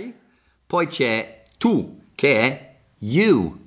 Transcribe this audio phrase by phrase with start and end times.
[0.00, 0.14] I,
[0.66, 3.58] poi c'è tu, che è you.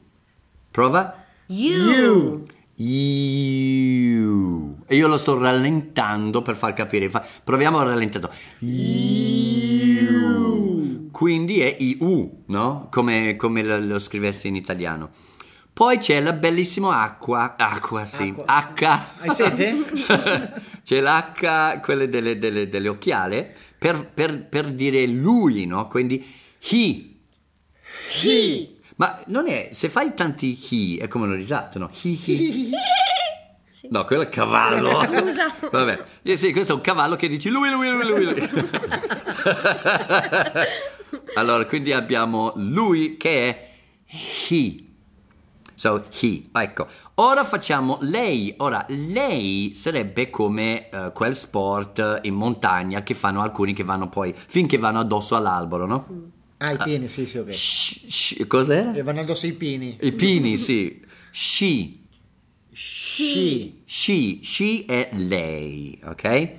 [0.71, 1.23] Prova.
[1.47, 2.45] You.
[2.75, 4.77] You.
[4.87, 7.11] E io lo sto rallentando per far capire.
[7.43, 8.29] Proviamo a rallentare.
[8.59, 10.31] You.
[11.11, 12.87] Quindi è IU, no?
[12.89, 15.09] Come, come lo, lo scrivessi in italiano.
[15.71, 17.55] Poi c'è la bellissima acqua.
[17.57, 18.33] Acqua, sì.
[18.45, 18.99] H.
[19.19, 19.85] Hai sete?
[20.83, 25.89] c'è l'H, quelle delle, delle, delle occhiale, per, per- per dire lui, no?
[25.89, 26.25] Quindi
[26.69, 27.15] he.
[28.21, 28.77] He.
[28.95, 31.89] Ma non è, se fai tanti he, è come una risata, no?
[32.01, 32.69] He, he.
[33.89, 35.03] No, quello è il cavallo.
[35.03, 35.53] Scusa.
[35.69, 38.49] Vabbè, Eh sì, questo è un cavallo che dici lui, lui, lui, lui, lui.
[41.35, 43.69] allora, quindi abbiamo lui che è
[44.49, 44.81] he.
[45.83, 46.45] So, he.
[46.53, 46.87] Ecco.
[47.15, 48.53] Ora facciamo lei.
[48.59, 54.33] Ora, lei sarebbe come eh, quel sport in montagna che fanno alcuni che vanno poi,
[54.33, 56.07] finché vanno addosso all'albero, no?
[56.59, 57.51] Ah, i pini, sì, sì, ok.
[57.51, 58.93] Sh- sh- cos'era?
[58.93, 59.97] E vanno addosso i pini.
[59.99, 61.05] I pini, sì.
[61.31, 61.97] She.
[62.71, 63.81] Sì.
[63.83, 66.49] She, she è lei, ok?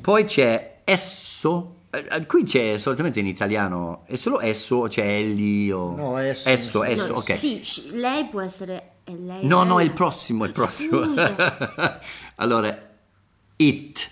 [0.00, 1.85] Poi c'è esso.
[1.90, 5.94] Eh, eh, Qui c'è solitamente in italiano, è solo esso o c'è egli o...
[5.94, 6.48] No, esso.
[6.48, 7.36] Esso, esso, No, ok.
[7.36, 7.62] Sì,
[7.92, 9.46] lei può essere lei.
[9.46, 9.86] No, no, è lei.
[9.86, 11.00] il prossimo, è il prossimo.
[12.36, 12.76] Allora,
[13.56, 14.10] it.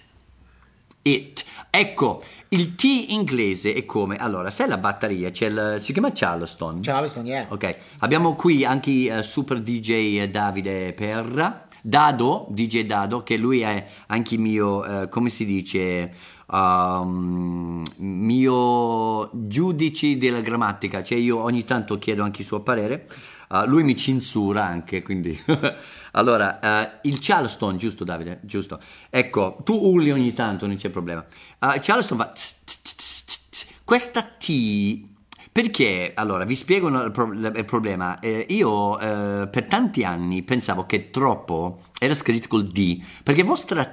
[1.03, 1.44] It.
[1.69, 4.16] Ecco, il T inglese è come?
[4.16, 5.31] Allora, sai la batteria?
[5.31, 6.81] C'è il, si chiama Charleston.
[6.81, 7.47] Charleston, yeah.
[7.50, 13.86] Ok, abbiamo qui anche eh, super DJ Davide Perra, Dado, DJ Dado, che lui è
[14.06, 16.10] anche mio, eh, come si dice,
[16.46, 23.06] um, mio giudice della grammatica, cioè io ogni tanto chiedo anche il suo parere,
[23.46, 25.38] Uh, lui mi censura anche, quindi...
[26.12, 28.41] allora, eh, il Charleston, giusto Davide?
[28.42, 28.80] Giusto.
[29.10, 31.24] Ecco, tu urli ogni tanto, non c'è problema.
[31.60, 33.66] Uh, Charleston tss.
[33.84, 35.13] Questa T...
[35.55, 38.19] Perché, allora, vi spiego il, pro- il problema.
[38.19, 43.84] Eh, io eh, per tanti anni pensavo che troppo era scritto col D, perché vostra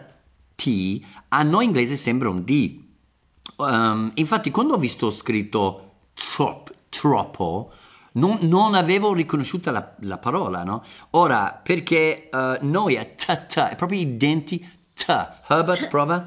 [0.55, 2.81] T a noi inglese sembra un D.
[3.57, 7.71] Um, infatti, quando ho visto scritto trop, troppo,
[8.13, 10.83] non, non avevo riconosciuto la, la parola, no?
[11.11, 15.05] Ora, perché eh, noi a t, t, è proprio i denti t.
[15.47, 16.25] Herbert, prova?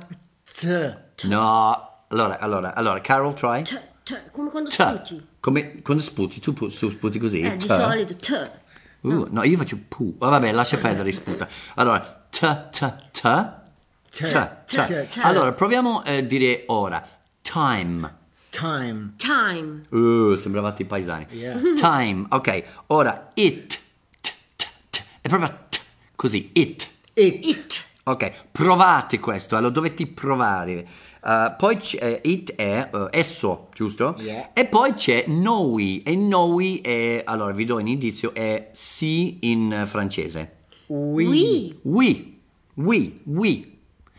[0.55, 1.25] T.
[1.25, 2.05] No.
[2.07, 3.63] Allora, allora, allora, Carol, try.
[3.63, 4.73] T, t, come quando T.
[4.75, 5.27] sputi.
[5.41, 7.41] Come quando sputi, tu pu- tu sputi così?
[7.41, 8.51] Eh, di solito t.
[9.01, 10.15] Uh, no, io faccio pu.
[10.19, 11.49] Oh, vabbè, lascia perdere, sputa.
[11.75, 12.01] Allora,
[12.31, 12.39] t,
[12.71, 13.21] t, t.
[14.11, 14.51] T, t.
[14.67, 15.19] T, t.
[15.23, 17.07] Allora, proviamo a dire ora.
[17.43, 18.17] Time.
[18.51, 19.15] Time.
[19.17, 19.83] Time.
[19.91, 21.27] Uh, sembravate i paesani.
[21.31, 21.59] Yeah.
[21.77, 22.63] Time, ok.
[22.87, 23.81] Ora, it.
[24.21, 25.03] T, t, t.
[25.21, 25.81] È proprio t,
[26.15, 26.89] così, it.
[27.15, 27.45] It.
[27.47, 27.84] It.
[28.07, 30.87] Ok, provate questo, eh, lo dovete provare.
[31.23, 34.15] Uh, poi c'è, it è uh, esso, giusto?
[34.19, 34.51] Yeah.
[34.53, 39.73] E poi c'è noi, e noi è, allora vi do un indizio, è sì in
[39.73, 40.57] eh, francese.
[40.89, 41.25] We.
[41.25, 41.75] We.
[41.83, 42.41] Oui,
[42.75, 43.79] oui, oui.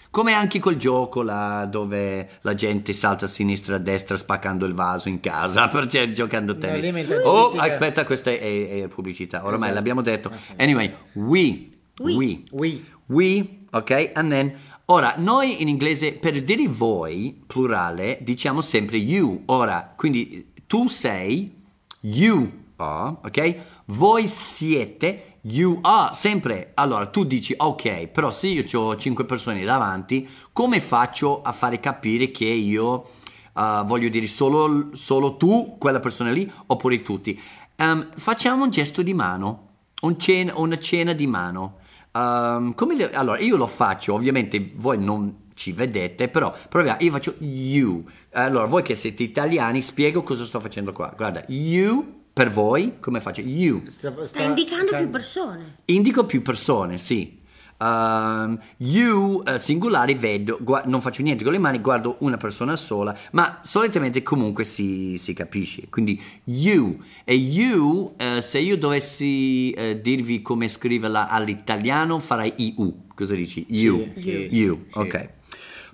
[0.10, 4.66] Come anche quel gioco là dove la gente salta a sinistra e a destra spaccando
[4.66, 6.92] il vaso in casa perché giocando a tennis.
[6.92, 9.74] mentre Oh, aspetta, questa è, è- è pubblicità, ormai Esatto.
[9.76, 10.32] l'abbiamo detto.
[10.58, 11.70] Anyway, we,
[12.00, 12.14] We.
[12.16, 12.84] we, We.
[13.08, 14.12] we, ok?
[14.14, 14.56] And then,
[14.86, 19.44] ora, noi in inglese per dire voi, plurale, diciamo sempre you.
[19.48, 21.54] Ora, quindi tu sei,
[22.02, 23.56] you are, ok?
[23.88, 26.72] Voi siete, you are, sempre.
[26.76, 31.80] Allora, tu dici, ok, però se io ho 5 persone davanti, come faccio a fare
[31.80, 33.08] capire che io
[33.54, 37.40] uh, voglio dire solo, solo tu, quella persona lì, oppure tutti?
[37.78, 39.68] Um, facciamo un gesto di mano,
[40.02, 41.80] un cena- una cena di mano.
[42.16, 47.12] Um, come le- allora, io lo faccio, ovviamente voi non ci vedete, però proviamo, io
[47.12, 48.06] faccio you.
[48.32, 51.14] Allora, voi che siete italiani, spiego cosa sto facendo qua.
[51.16, 53.42] Guarda, you per voi, come faccio?
[53.42, 53.84] You.
[53.88, 55.78] Sta, Sta indicando più persone.
[55.86, 57.40] Indico più persone, sì.
[57.86, 62.76] Um, you eh, singolare vedo, gua- non faccio niente con le mani, guardo una persona
[62.76, 65.88] sola, ma solitamente comunque si, si capisce.
[65.90, 73.04] Quindi you e you, eh, se io dovessi eh, dirvi come scriverla all'italiano, farei iu.
[73.14, 73.66] Cosa dici?
[73.70, 74.14] You.
[74.16, 74.86] Sì, sì, you.
[74.92, 74.98] sì.
[75.00, 75.30] ok.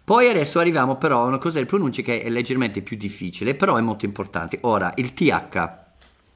[0.03, 3.75] Poi adesso arriviamo però a una cosa di pronuncia che è leggermente più difficile, però
[3.75, 4.59] è molto importante.
[4.61, 5.79] Ora, il TH.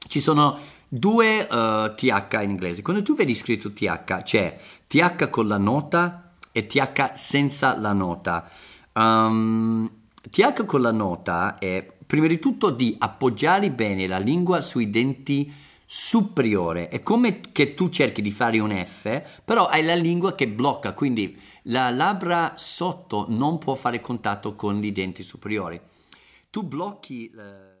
[0.08, 0.56] Ci sono
[0.88, 2.82] due eh, TH in inglese.
[2.82, 8.48] Quando tu vedi scritto TH, c'è TH con la nota e TH senza la nota.
[8.94, 9.90] Um,
[10.30, 15.52] TH con la nota è prima di tutto di appoggiare bene la lingua sui denti
[15.84, 16.88] superiore.
[16.88, 20.94] È come che tu cerchi di fare un F, però hai la lingua che blocca,
[20.94, 25.80] quindi la labbra sotto non può fare contatto con i denti superiori.
[26.50, 27.30] Tu blocchi...
[27.30, 27.74] eh,